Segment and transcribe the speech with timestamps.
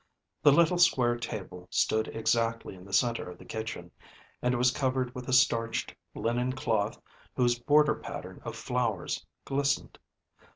[0.41, 3.91] The little square table stood exactly in the centre of the kitchen,
[4.41, 6.99] and was covered with a starched linen cloth
[7.35, 9.99] whose border pattern of flowers glistened.